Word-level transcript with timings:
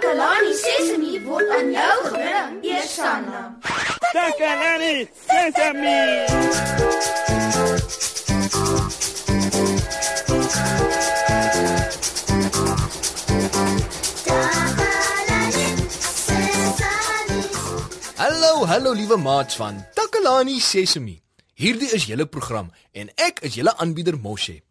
Takalani 0.00 0.52
Sesemi 0.56 1.20
word 1.28 1.50
aan 1.52 1.66
jou 1.76 1.96
gebring, 2.08 2.64
Eersanna. 2.64 3.40
Takalani 4.14 5.04
Sesemi. 5.28 6.24
Hallo, 18.16 18.64
hallo 18.64 18.92
liewe 18.92 19.16
maats 19.16 19.56
van 19.56 19.84
Takalani 19.94 20.60
Sesemi. 20.60 21.20
Hierdie 21.54 21.92
is 21.92 22.08
julle 22.08 22.24
program 22.24 22.72
en 22.92 23.12
ek 23.20 23.44
is 23.44 23.60
julle 23.60 23.76
aanbieder 23.76 24.16
Moshe. 24.16 24.62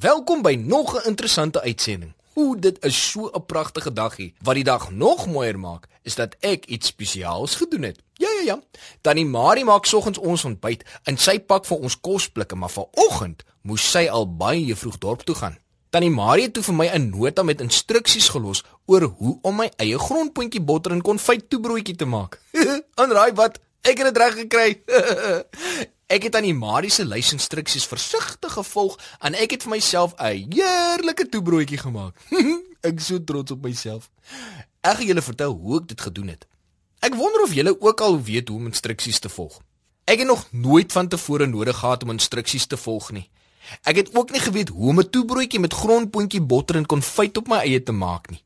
Welkom 0.00 0.40
by 0.40 0.56
nog 0.56 0.96
'n 0.96 1.08
interessante 1.12 1.60
uitsending. 1.60 2.16
Ooh, 2.34 2.56
dit 2.60 2.84
is 2.84 3.10
so 3.10 3.30
'n 3.32 3.46
pragtige 3.46 3.92
dagie. 3.92 4.34
Wat 4.40 4.54
die 4.54 4.64
dag 4.64 4.90
nog 4.90 5.26
mooier 5.26 5.58
maak, 5.58 5.88
is 6.02 6.14
dat 6.14 6.36
ek 6.40 6.64
iets 6.66 6.86
spesiaals 6.86 7.54
gedoen 7.54 7.82
het. 7.82 7.98
Ja 8.12 8.28
ja 8.30 8.42
ja. 8.42 8.62
Tannie 9.00 9.26
Marie 9.26 9.64
maak 9.64 9.84
soggens 9.84 10.18
ons 10.18 10.44
ontbyt 10.44 10.84
en 11.02 11.16
sy 11.16 11.38
pak 11.40 11.64
vir 11.64 11.78
ons 11.78 12.00
kosblikke, 12.00 12.54
maar 12.54 12.70
vanoggend 12.70 13.44
moes 13.62 13.90
sy 13.90 14.08
al 14.08 14.36
baie 14.36 14.76
vroeg 14.76 14.98
dorp 14.98 15.22
toe 15.22 15.34
gaan. 15.34 15.58
Tannie 15.90 16.10
Marie 16.10 16.44
het 16.44 16.52
toe 16.52 16.62
vir 16.62 16.74
my 16.74 16.86
'n 16.88 17.10
nota 17.10 17.42
met 17.42 17.60
instruksies 17.60 18.28
gelos 18.28 18.64
oor 18.86 19.02
hoe 19.02 19.38
om 19.42 19.56
my 19.56 19.70
eie 19.76 19.98
grondpotjie 19.98 20.60
botter 20.60 20.92
en 20.92 21.02
konfyt 21.02 21.50
toebroodjie 21.50 21.96
te 21.96 22.04
maak. 22.04 22.40
Aanraai 23.00 23.32
wat? 23.34 23.58
Ek 23.82 23.98
het 23.98 24.14
dit 24.14 24.16
reg 24.16 24.34
gekry. 24.34 24.82
ek 26.12 26.26
het 26.28 26.36
aan 26.36 26.44
die 26.44 26.56
Marie 26.56 26.90
se 26.92 27.04
lys 27.08 27.32
instruksies 27.32 27.86
versigtig 27.88 28.52
gevolg 28.52 28.98
en 29.24 29.36
ek 29.38 29.56
het 29.56 29.64
vir 29.64 29.72
myself 29.72 30.12
'n 30.18 30.44
heerlike 30.52 31.28
toebroodjie 31.32 31.78
gemaak. 31.80 32.14
ek 32.88 33.00
is 33.00 33.06
so 33.06 33.24
trots 33.24 33.50
op 33.50 33.62
myself. 33.62 34.10
Ek 34.82 34.96
gaan 34.96 35.06
julle 35.06 35.22
vertel 35.22 35.52
hoe 35.56 35.80
ek 35.80 35.88
dit 35.88 36.00
gedoen 36.00 36.28
het. 36.28 36.46
Ek 37.00 37.14
wonder 37.14 37.42
of 37.42 37.54
julle 37.54 37.80
ook 37.80 38.00
al 38.00 38.22
weet 38.22 38.48
hoe 38.48 38.58
om 38.58 38.66
instruksies 38.66 39.18
te 39.18 39.28
volg. 39.28 39.60
Ek 40.04 40.18
het 40.18 40.26
nog 40.26 40.46
nooit 40.50 40.92
van 40.92 41.08
tevore 41.08 41.46
nodig 41.46 41.76
gehad 41.76 42.02
om 42.02 42.10
instruksies 42.10 42.66
te 42.66 42.76
volg 42.76 43.10
nie. 43.12 43.30
Ek 43.82 43.96
het 43.96 44.14
ook 44.14 44.30
nie 44.30 44.40
geweet 44.40 44.68
hoe 44.68 44.88
om 44.88 45.00
'n 45.00 45.10
toebroodjie 45.10 45.60
met 45.60 45.72
grondpotjie 45.72 46.42
botter 46.42 46.76
en 46.76 46.86
konfyt 46.86 47.36
op 47.36 47.48
my 47.48 47.58
eie 47.64 47.82
te 47.82 47.92
maak 47.92 48.30
nie. 48.30 48.42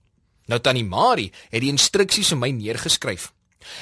Nou 0.47 0.61
tannie 0.61 0.85
Marie 0.85 1.33
het 1.51 1.61
die 1.61 1.71
instruksies 1.71 2.29
vir 2.29 2.39
my 2.39 2.51
neergeskryf. 2.51 3.33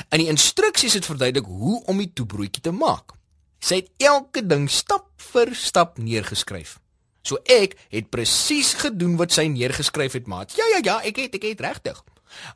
In 0.08 0.18
die 0.18 0.28
instruksies 0.28 0.94
het 0.94 1.05
verduidelik 1.05 1.46
hoe 1.46 1.84
om 1.84 1.98
die 1.98 2.12
toebroodjie 2.12 2.62
te 2.62 2.70
maak. 2.70 3.12
Sy 3.64 3.80
het 3.80 3.88
elke 4.04 4.42
ding 4.44 4.66
stap 4.68 5.06
vir 5.32 5.54
stap 5.56 5.96
neergeskryf. 5.96 6.76
So 7.24 7.40
ek 7.48 7.78
het 7.88 8.10
presies 8.12 8.74
gedoen 8.76 9.16
wat 9.16 9.32
sy 9.32 9.46
neergeskryf 9.48 10.18
het, 10.18 10.28
maat. 10.28 10.52
Ja 10.58 10.66
ja 10.74 10.82
ja, 10.84 10.96
ek 11.00 11.22
het 11.22 11.38
ek 11.38 11.46
het 11.48 11.64
regtig. 11.64 12.02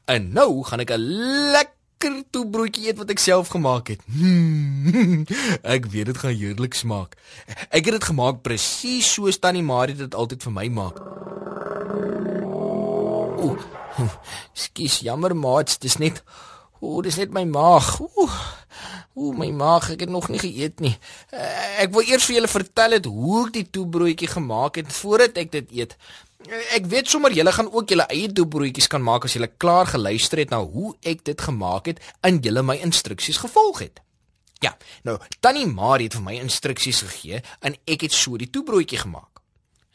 En 0.05 0.29
nou 0.37 0.63
gaan 0.69 0.85
ek 0.85 0.93
'n 0.93 1.01
lekker 1.57 2.25
toebroodjie 2.31 2.89
eet 2.89 2.99
wat 2.99 3.11
ek 3.11 3.19
self 3.25 3.49
gemaak 3.49 3.89
het. 3.89 4.05
Hmm, 4.05 5.25
ek 5.77 5.89
weet 5.89 6.13
dit 6.13 6.19
gaan 6.19 6.37
heerlik 6.37 6.75
smaak. 6.75 7.17
Ek 7.73 7.89
het 7.89 7.97
dit 7.97 8.05
gemaak 8.05 8.43
presies 8.43 9.09
soos 9.09 9.39
Tannie 9.39 9.65
Marie 9.65 9.97
dit 9.97 10.15
altyd 10.15 10.43
vir 10.43 10.53
my 10.53 10.69
maak. 10.69 11.01
Ooh. 13.41 13.59
Skus, 14.53 15.01
jammer 15.01 15.35
maat, 15.37 15.81
dis 15.81 15.97
net 15.97 16.23
Ooh, 16.81 17.03
dis 17.03 17.17
net 17.17 17.33
my 17.33 17.45
maag. 17.45 17.99
Ooh. 18.01 18.58
Ooh, 19.19 19.35
my 19.37 19.51
maag, 19.51 19.91
ek 19.95 20.07
het 20.07 20.13
nog 20.13 20.29
nie 20.33 20.41
geëet 20.43 20.81
nie. 20.85 20.95
Uh, 21.33 21.85
ek 21.85 21.93
wil 21.95 22.07
eers 22.07 22.27
vir 22.29 22.39
julle 22.39 22.51
vertel 22.53 22.97
het 22.99 23.07
hoe 23.11 23.45
ek 23.47 23.53
die 23.57 23.67
toebroodjie 23.79 24.31
gemaak 24.33 24.81
het 24.81 24.93
voordat 25.01 25.41
ek 25.43 25.53
dit 25.55 25.73
eet. 25.81 25.97
Uh, 26.47 26.61
ek 26.77 26.87
weet 26.91 27.11
sommer 27.11 27.35
julle 27.35 27.53
gaan 27.53 27.71
ook 27.73 27.95
julle 27.95 28.07
eie 28.15 28.29
toebroodjies 28.33 28.91
kan 28.93 29.03
maak 29.03 29.27
as 29.27 29.35
julle 29.39 29.51
klaar 29.59 29.91
geluister 29.91 30.43
het 30.45 30.55
na 30.55 30.63
hoe 30.63 30.95
ek 31.03 31.25
dit 31.27 31.49
gemaak 31.49 31.91
het 31.93 32.05
en 32.23 32.39
julle 32.45 32.63
my 32.63 32.79
instruksies 32.87 33.43
gevolg 33.43 33.83
het. 33.87 34.05
Ja, 34.63 34.75
nou, 35.07 35.19
Tannie 35.41 35.67
Marie 35.71 36.09
het 36.09 36.17
vir 36.19 36.25
my 36.25 36.39
instruksies 36.39 37.05
gegee 37.07 37.43
en 37.63 37.77
ek 37.87 38.09
het 38.09 38.15
so 38.15 38.39
die 38.39 38.51
toebroodjie 38.51 39.03
gemaak. 39.05 39.43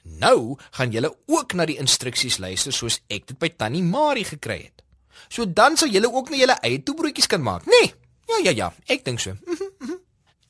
Nou 0.04 0.58
gaan 0.76 0.92
julle 0.92 1.14
ook 1.32 1.56
na 1.56 1.66
die 1.68 1.80
instruksies 1.80 2.40
luister 2.44 2.76
soos 2.76 3.00
ek 3.08 3.28
dit 3.32 3.40
by 3.40 3.50
Tannie 3.56 3.84
Marie 3.84 4.28
gekry 4.28 4.60
het. 4.66 4.84
So 5.32 5.46
dan 5.48 5.78
sal 5.80 5.92
julle 5.92 6.12
ook 6.12 6.32
na 6.32 6.40
julle 6.40 6.58
eie 6.62 6.84
toebroodjies 6.84 7.30
kan 7.32 7.44
maak, 7.44 7.68
nê? 7.68 7.84
Nee. 7.84 7.94
Ja 8.34 8.50
ja 8.50 8.52
ja, 8.52 8.74
ek 8.90 9.04
dink 9.06 9.20
so. 9.22 9.36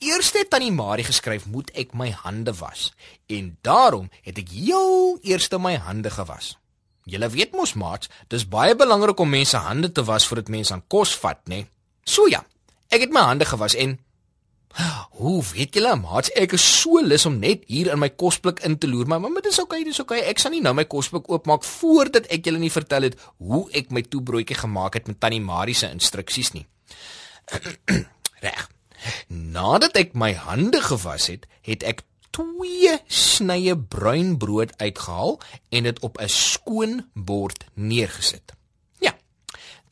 Eers 0.03 0.31
het 0.35 0.49
tannie 0.51 0.71
Marie 0.71 1.05
geskryf 1.07 1.45
moet 1.51 1.71
ek 1.79 1.93
my 1.95 2.09
hande 2.11 2.53
was 2.59 2.91
en 3.31 3.53
daarom 3.63 4.09
het 4.23 4.39
ek 4.39 4.51
heel 4.51 5.17
eers 5.23 5.49
my 5.59 5.75
hande 5.75 6.11
gewas. 6.11 6.57
Julle 7.03 7.29
weet 7.29 7.51
mos 7.51 7.73
maats, 7.73 8.09
dis 8.27 8.47
baie 8.47 8.75
belangrik 8.75 9.19
om 9.19 9.29
mense 9.29 9.57
hande 9.57 9.91
te 9.91 10.03
was 10.03 10.27
voordat 10.27 10.47
mense 10.47 10.73
aan 10.73 10.83
kos 10.87 11.15
vat, 11.19 11.39
nê? 11.47 11.65
So 12.03 12.27
ja, 12.27 12.43
ek 12.89 13.07
het 13.07 13.15
my 13.15 13.23
hande 13.27 13.45
gewas 13.45 13.75
en 13.75 13.99
Hoe 15.21 15.43
weet 15.53 15.75
julle 15.77 15.91
maats, 16.01 16.31
ek 16.33 16.55
is 16.57 16.63
so 16.65 16.97
lus 16.97 17.27
om 17.29 17.35
net 17.37 17.61
hier 17.69 17.91
in 17.93 17.99
my 18.01 18.09
kosblik 18.09 18.63
in 18.65 18.79
te 18.81 18.89
loer, 18.89 19.05
maar 19.05 19.21
maar 19.21 19.43
dis 19.45 19.59
okay, 19.61 19.83
dis 19.85 19.99
okay. 20.01 20.23
Ek 20.25 20.41
sal 20.41 20.55
nie 20.55 20.63
nou 20.65 20.73
my 20.73 20.87
kosblik 20.89 21.29
oopmaak 21.29 21.61
voordat 21.67 22.25
ek 22.33 22.49
julle 22.49 22.57
nie 22.57 22.73
vertel 22.73 23.05
het 23.05 23.19
hoe 23.37 23.67
ek 23.77 23.93
my 23.93 24.01
toebroodjie 24.01 24.57
gemaak 24.57 24.97
het 24.97 25.11
met 25.11 25.19
tannie 25.21 25.43
Marie 25.43 25.77
se 25.77 25.91
instruksies 25.93 26.55
nie. 26.57 26.65
Reg. 28.45 28.69
Nadat 29.27 29.97
ek 29.99 30.13
my 30.13 30.33
hande 30.33 30.81
gewas 30.81 31.27
het, 31.31 31.47
het 31.61 31.83
ek 31.83 32.03
twee 32.33 32.97
snye 33.07 33.75
bruin 33.77 34.37
brood 34.41 34.73
uitgehaal 34.81 35.37
en 35.69 35.89
dit 35.89 35.99
op 35.99 36.17
'n 36.17 36.29
skoon 36.29 36.93
bord 37.13 37.65
neergesit. 37.73 38.53
Ja. 38.99 39.13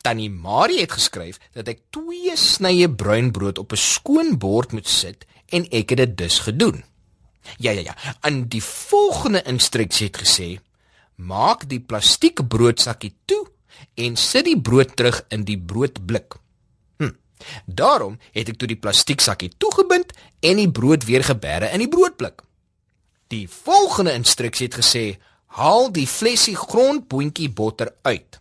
Tannie 0.02 0.30
Marie 0.30 0.80
het 0.80 0.92
geskryf 0.92 1.38
dat 1.52 1.68
ek 1.68 1.80
twee 1.90 2.36
snye 2.36 2.90
bruin 2.90 3.30
brood 3.30 3.58
op 3.58 3.72
'n 3.72 3.76
skoon 3.76 4.38
bord 4.38 4.72
moet 4.72 4.88
sit 4.88 5.26
en 5.48 5.68
ek 5.70 5.90
het 5.90 5.98
dit 5.98 6.16
dus 6.16 6.38
gedoen. 6.38 6.84
Ja 7.58 7.70
ja 7.70 7.80
ja. 7.80 7.96
En 8.20 8.48
die 8.48 8.62
volgende 8.62 9.42
instruksie 9.42 10.06
het 10.06 10.18
gesê: 10.18 10.58
Maak 11.14 11.68
die 11.68 11.80
plastiek 11.80 12.48
broodsakkie 12.48 13.14
toe 13.24 13.46
en 13.94 14.16
sit 14.16 14.44
die 14.44 14.60
brood 14.60 14.96
terug 14.96 15.24
in 15.28 15.44
die 15.44 15.58
broodblik. 15.58 16.41
Daarom 17.66 18.18
het 18.32 18.48
ek 18.48 18.58
toe 18.58 18.68
die 18.68 18.78
plastieksakkie 18.80 19.52
toegebind 19.58 20.12
en 20.40 20.56
die 20.56 20.70
brood 20.70 21.04
weer 21.04 21.24
geberre 21.24 21.70
in 21.72 21.84
die 21.84 21.88
broodblik. 21.88 22.42
Die 23.32 23.48
volgende 23.48 24.12
instruksie 24.12 24.66
het 24.66 24.78
gesê: 24.80 25.04
"Haal 25.46 25.92
die 25.92 26.06
flesie 26.06 26.56
grondboontjie 26.56 27.50
botter 27.50 27.94
uit." 28.02 28.40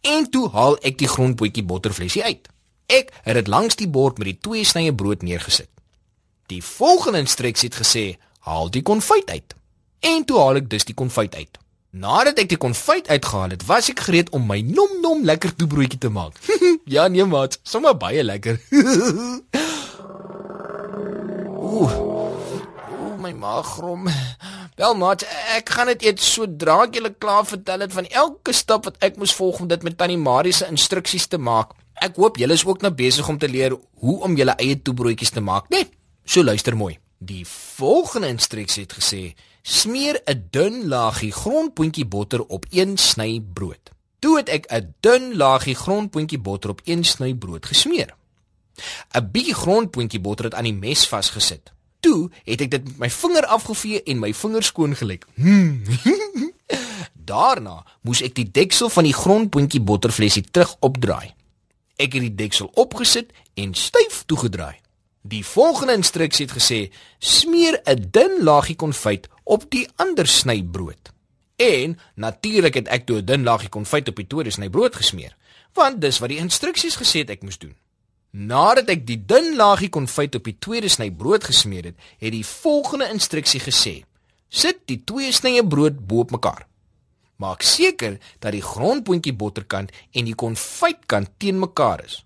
En 0.00 0.30
toe 0.30 0.48
haal 0.50 0.78
ek 0.80 0.98
die 0.98 1.08
grondboontjie 1.08 1.64
botterflesie 1.64 2.24
uit. 2.24 2.48
Ek 2.86 3.12
het 3.22 3.34
dit 3.34 3.46
langs 3.46 3.76
die 3.76 3.88
bord 3.88 4.18
met 4.18 4.26
die 4.26 4.38
twee 4.40 4.64
snye 4.64 4.94
brood 4.94 5.22
neergesit. 5.22 5.68
Die 6.46 6.62
volgende 6.62 7.18
instruksie 7.18 7.68
het 7.68 7.78
gesê: 7.78 8.18
"Haal 8.38 8.70
die 8.70 8.82
konfyt 8.82 9.30
uit." 9.30 9.54
En 10.00 10.24
toe 10.24 10.38
haal 10.38 10.56
ek 10.56 10.70
dus 10.70 10.84
die 10.84 10.94
konfyt 10.94 11.34
uit. 11.34 11.58
Nadat 11.90 12.38
ek 12.38 12.52
die 12.52 12.58
konfyt 12.60 13.08
uitgehaal 13.10 13.50
het, 13.50 13.64
was 13.66 13.88
ek 13.90 14.04
gereed 14.06 14.28
om 14.30 14.44
my 14.46 14.60
nom 14.62 15.00
nom 15.02 15.24
lekker 15.26 15.50
toebroodjie 15.58 15.98
te 15.98 16.10
maak. 16.14 16.38
ja 16.94 17.08
nee 17.10 17.26
maat, 17.26 17.58
sommer 17.66 17.96
baie 17.98 18.22
lekker. 18.22 18.60
Ooh. 21.58 21.90
Ooh, 21.90 23.16
my 23.18 23.32
maag 23.34 23.66
grom. 23.74 24.06
Wel 24.78 24.94
maat, 25.02 25.26
ek 25.56 25.74
gaan 25.74 25.90
dit 25.90 26.06
eet 26.06 26.22
sodra 26.22 26.78
ek 26.86 26.94
julle 27.00 27.10
klaar 27.10 27.42
vertel 27.50 27.82
het 27.82 27.98
van 27.98 28.06
elke 28.06 28.54
stap 28.54 28.86
wat 28.86 29.02
ek 29.02 29.18
moes 29.18 29.34
volg 29.34 29.58
om 29.58 29.66
dit 29.74 29.82
met 29.82 29.98
tannie 29.98 30.20
Marie 30.20 30.54
se 30.54 30.70
instruksies 30.70 31.26
te 31.26 31.42
maak. 31.42 31.74
Ek 31.98 32.14
hoop 32.22 32.38
julle 32.38 32.54
is 32.54 32.66
ook 32.70 32.86
nou 32.86 32.94
besig 32.94 33.26
om 33.28 33.38
te 33.38 33.50
leer 33.50 33.74
hoe 33.74 34.18
om 34.22 34.38
julle 34.38 34.54
eie 34.62 34.78
toebroodjies 34.78 35.34
te 35.34 35.42
maak, 35.42 35.66
né? 35.74 35.82
Nee, 35.82 35.90
so 36.22 36.46
luister 36.46 36.78
mooi. 36.78 37.00
Die 37.18 37.42
volgende 37.50 38.30
instruksie 38.30 38.86
het 38.86 38.94
gesê: 38.96 39.34
Smeer 39.62 40.20
'n 40.24 40.46
dun 40.50 40.88
laagie 40.88 41.32
grondpotjie 41.32 42.04
botter 42.04 42.44
op 42.46 42.66
een 42.70 42.96
sny 42.98 43.40
brood. 43.52 43.90
Toe 44.18 44.36
het 44.36 44.48
ek 44.48 44.72
'n 44.72 44.94
dun 45.00 45.36
laagie 45.36 45.74
grondpotjie 45.74 46.38
botter 46.38 46.70
op 46.70 46.80
een 46.84 47.04
sny 47.04 47.34
brood 47.34 47.66
gesmeer. 47.66 48.14
'n 49.12 49.30
Bietjie 49.30 49.54
grondpotjie 49.54 50.20
botter 50.20 50.44
het 50.44 50.54
aan 50.54 50.64
die 50.64 50.74
mes 50.74 51.08
vasgesit. 51.08 51.72
Toe 52.00 52.30
het 52.44 52.60
ek 52.60 52.70
dit 52.70 52.84
met 52.84 52.98
my 52.98 53.10
vinger 53.10 53.46
afgevee 53.46 54.02
en 54.02 54.18
my 54.18 54.34
vingers 54.34 54.66
skoon 54.66 54.96
gelyk. 54.96 55.26
Hmm. 55.34 55.82
Daarna 57.30 57.84
moes 58.00 58.22
ek 58.22 58.34
die 58.34 58.50
deksel 58.50 58.88
van 58.88 59.04
die 59.04 59.14
grondpotjie 59.14 59.80
botterflesie 59.80 60.44
terug 60.50 60.76
opdraai. 60.80 61.34
Ek 61.96 62.12
het 62.12 62.22
die 62.22 62.34
deksel 62.34 62.70
opgesit 62.74 63.32
en 63.54 63.74
styf 63.74 64.22
toegedraai. 64.26 64.80
Die 65.22 65.44
volgende 65.44 65.92
instruksie 65.92 66.46
het 66.46 66.56
gesê: 66.56 66.92
smeer 67.18 67.80
'n 67.84 68.08
dun 68.10 68.42
laagie 68.42 68.76
konfyt 68.76 69.28
op 69.50 69.66
die 69.72 69.88
ander 69.96 70.26
snybrood. 70.26 71.10
En 71.60 71.98
natuurlik 72.14 72.74
het 72.74 72.88
ek 72.88 73.06
toe 73.06 73.18
'n 73.18 73.24
dun 73.24 73.42
laagie 73.42 73.68
konfyt 73.68 74.08
op 74.08 74.16
die 74.16 74.26
tweede 74.26 74.50
snybrood 74.50 74.96
gesmeer, 74.96 75.36
want 75.74 76.00
dis 76.00 76.18
wat 76.18 76.28
die 76.28 76.38
instruksies 76.38 76.96
gesê 76.96 77.18
het 77.24 77.30
ek 77.30 77.42
moes 77.42 77.58
doen. 77.58 77.76
Nadat 78.30 78.88
ek 78.88 79.06
die 79.06 79.18
dun 79.26 79.56
laagie 79.56 79.88
konfyt 79.88 80.34
op 80.34 80.44
die 80.44 80.56
tweede 80.58 80.88
snybrood 80.88 81.44
gesmeer 81.44 81.84
het, 81.84 81.96
het 82.18 82.32
die 82.32 82.46
volgende 82.46 83.08
instruksie 83.10 83.60
gesê: 83.60 84.04
sit 84.48 84.78
die 84.84 85.02
twee 85.04 85.32
snye 85.32 85.66
brood 85.66 86.06
bo 86.06 86.18
op 86.18 86.30
mekaar. 86.30 86.66
Maak 87.36 87.62
seker 87.62 88.18
dat 88.38 88.52
die 88.52 88.62
grondboontjie 88.62 89.32
botterkant 89.32 89.90
en 90.12 90.24
die 90.24 90.34
konfytkant 90.34 91.28
teen 91.38 91.58
mekaar 91.58 92.04
is. 92.04 92.24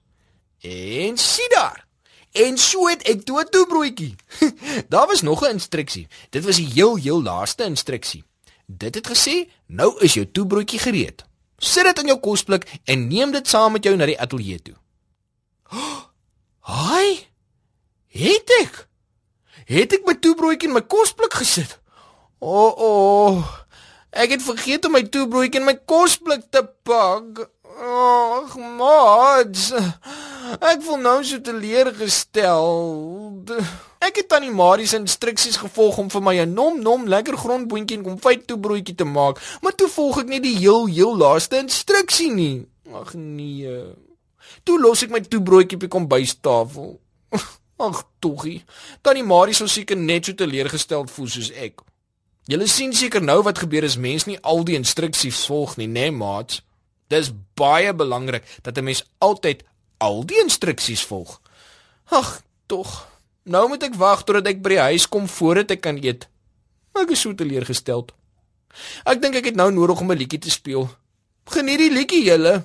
En 0.60 1.16
sien 1.16 1.48
daar. 1.54 1.86
En 2.34 2.58
so 2.58 2.88
het 2.90 3.02
ek 3.06 3.22
toe 3.22 3.40
'n 3.40 3.50
toebroodjie. 3.50 4.14
daar 4.92 5.06
was 5.06 5.22
nog 5.22 5.42
'n 5.42 5.54
instruksie. 5.54 6.08
Dit 6.30 6.44
was 6.44 6.56
die 6.56 6.66
heel 6.66 6.96
heel 6.96 7.22
laaste 7.22 7.64
instruksie. 7.64 8.24
Dit 8.66 8.94
het 8.94 9.06
gesê: 9.06 9.50
"Nou 9.66 10.00
is 10.00 10.14
jou 10.14 10.26
toebroodjie 10.26 10.78
gereed. 10.78 11.24
Sit 11.58 11.84
dit 11.84 11.98
in 11.98 12.06
jou 12.06 12.18
kosblik 12.18 12.80
en 12.84 13.06
neem 13.06 13.30
dit 13.30 13.48
saam 13.48 13.72
met 13.72 13.84
jou 13.84 13.96
na 13.96 14.06
die 14.06 14.20
ateljee 14.20 14.62
toe." 14.62 14.74
Haai! 16.70 17.26
Het 18.06 18.50
ek? 18.62 18.88
Het 19.64 19.92
ek 19.92 20.06
my 20.06 20.14
toebroodjie 20.14 20.68
in 20.68 20.74
my 20.74 20.82
kosblik 20.82 21.32
gesit? 21.32 21.78
O, 22.38 22.66
oh, 22.66 22.78
o. 22.78 23.26
Oh. 23.26 23.58
Ek 24.10 24.30
het 24.30 24.42
vergeet 24.42 24.84
om 24.84 24.92
my 24.94 25.02
toebroodjie 25.02 25.60
in 25.60 25.66
my 25.66 25.74
kosblik 25.90 26.44
te 26.50 26.62
pak. 26.82 27.50
Ag, 27.78 28.56
mats. 28.56 29.72
Ek 30.44 30.82
voel 30.84 31.00
nou 31.00 31.18
so 31.24 31.40
teleurgestel. 31.40 32.66
Ek 34.04 34.18
het 34.20 34.28
tannie 34.28 34.52
Marie 34.52 34.86
se 34.86 34.98
instruksies 35.00 35.56
gevolg 35.62 35.98
om 36.02 36.10
vir 36.12 36.22
my 36.22 36.34
'n 36.42 36.52
nom 36.54 36.80
nom 36.82 37.06
lekker 37.08 37.36
grondboontjie 37.36 37.96
en 37.98 38.04
konfyt 38.04 38.46
toebroodjie 38.46 38.94
te 38.94 39.04
maak, 39.04 39.40
maar 39.62 39.74
toe 39.74 39.88
volg 39.88 40.18
ek 40.18 40.28
net 40.28 40.42
die 40.42 40.56
heel 40.58 40.86
heel 40.86 41.16
laaste 41.16 41.56
instruksie 41.56 42.30
nie. 42.30 42.66
Ag 42.92 43.14
nee. 43.14 43.94
Toe 44.64 44.80
los 44.80 45.02
ek 45.02 45.10
my 45.10 45.20
toebroodjie 45.20 45.76
op 45.76 45.80
die 45.80 45.88
kombuistafel. 45.88 47.00
Ag 47.76 48.04
toggie. 48.18 48.64
Tannie 49.02 49.24
Marie 49.24 49.54
sou 49.54 49.68
seker 49.68 49.96
net 49.96 50.24
so 50.24 50.32
teleurgesteld 50.32 51.10
voel 51.10 51.28
soos 51.28 51.50
ek. 51.50 51.80
Julle 52.46 52.66
sien 52.68 52.92
seker 52.92 53.22
nou 53.22 53.42
wat 53.42 53.58
gebeur 53.58 53.84
as 53.84 53.96
mens 53.96 54.26
nie 54.26 54.38
al 54.42 54.64
die 54.64 54.76
instruksies 54.76 55.46
volg 55.46 55.76
nie, 55.76 55.88
né, 55.88 56.00
nee, 56.00 56.10
maat? 56.10 56.60
Dis 57.08 57.32
baie 57.56 57.94
belangrik 57.94 58.44
dat 58.62 58.78
'n 58.78 58.84
mens 58.84 59.04
altyd 59.18 59.64
al 59.98 60.24
die 60.24 60.40
instruksies 60.42 61.04
volg. 61.04 61.40
Ag, 62.10 62.42
tog. 62.66 63.06
Nou 63.44 63.68
moet 63.68 63.82
ek 63.82 63.96
wag 64.00 64.24
totdat 64.24 64.46
ek 64.54 64.62
by 64.64 64.74
die 64.74 64.84
huis 64.90 65.08
kom 65.08 65.28
voordat 65.28 65.70
ek 65.70 65.82
kan 65.84 65.98
eet. 66.00 66.28
Ek 66.94 67.10
is 67.10 67.20
so 67.20 67.34
teleurgesteld. 67.34 68.12
Ek 69.04 69.20
dink 69.22 69.36
ek 69.38 69.50
het 69.52 69.58
nou 69.58 69.70
nodig 69.70 70.00
om 70.00 70.12
'n 70.12 70.18
liedjie 70.18 70.40
te 70.40 70.50
speel. 70.50 70.88
Geniet 71.44 71.78
die 71.78 71.92
liedjie 71.92 72.24
julle. 72.24 72.64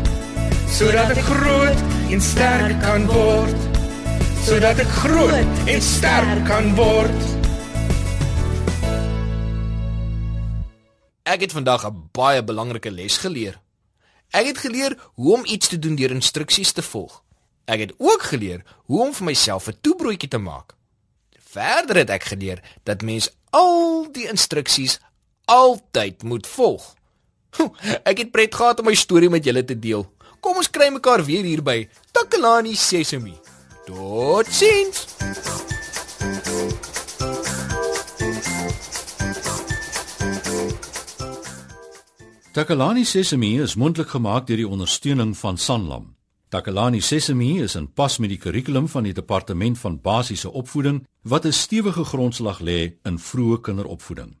sodat 0.71 1.11
ek 1.11 1.21
groot 1.27 1.83
en 2.11 2.21
sterk 2.23 2.79
kan 2.83 3.05
word 3.11 3.69
sodat 4.45 4.79
ek 4.81 4.97
groot 5.03 5.69
en 5.75 5.81
sterk 5.81 6.43
kan 6.49 6.73
word 6.79 7.29
Ek 11.31 11.45
het 11.45 11.53
vandag 11.55 11.85
'n 11.87 12.09
baie 12.11 12.43
belangrike 12.43 12.91
les 12.91 13.17
geleer. 13.17 13.61
Ek 14.31 14.45
het 14.45 14.57
geleer 14.57 14.97
hoe 15.13 15.33
om 15.33 15.45
iets 15.45 15.67
te 15.67 15.79
doen 15.79 15.95
deur 15.95 16.11
instruksies 16.11 16.71
te 16.71 16.81
volg. 16.81 17.23
Ek 17.65 17.79
het 17.79 17.93
ook 17.97 18.21
geleer 18.21 18.63
hoe 18.85 19.01
om 19.01 19.13
vir 19.13 19.25
myself 19.25 19.67
'n 19.67 19.77
toebroodjie 19.81 20.29
te 20.29 20.37
maak. 20.37 20.75
Verder 21.39 21.95
het 21.95 22.09
ek 22.09 22.23
geleer 22.23 22.59
dat 22.83 23.01
mens 23.01 23.29
al 23.49 24.11
die 24.11 24.27
instruksies 24.27 24.99
altyd 25.45 26.23
moet 26.23 26.47
volg. 26.47 26.95
Ek 28.09 28.17
het 28.17 28.31
pret 28.31 28.55
gehad 28.55 28.79
om 28.79 28.85
my 28.85 28.95
storie 28.95 29.29
met 29.29 29.43
julle 29.43 29.63
te 29.63 29.79
deel. 29.79 30.11
Kom 30.41 30.57
ons 30.57 30.71
kry 30.73 30.87
mekaar 30.89 31.21
weer 31.21 31.45
hier 31.45 31.61
by 31.61 31.83
Takalani 32.09 32.73
Sesemi. 32.73 33.35
Totsiens. 33.85 35.03
Takalani 42.57 43.05
Sesemi 43.05 43.53
is 43.61 43.77
mondelik 43.77 44.09
gemaak 44.15 44.49
deur 44.49 44.63
die 44.63 44.67
ondersteuning 44.67 45.37
van 45.37 45.61
Sanlam. 45.61 46.09
Takalani 46.49 47.05
Sesemi 47.05 47.61
is 47.61 47.77
in 47.77 47.91
pas 47.93 48.17
met 48.17 48.33
die 48.33 48.41
kurrikulum 48.41 48.89
van 48.89 49.05
die 49.05 49.13
departement 49.13 49.77
van 49.77 50.01
basiese 50.01 50.49
opvoeding 50.51 51.03
wat 51.21 51.45
'n 51.45 51.53
stewige 51.53 52.03
grondslag 52.03 52.59
lê 52.59 52.97
in 53.03 53.19
vroeë 53.19 53.61
kinderopvoeding. 53.61 54.40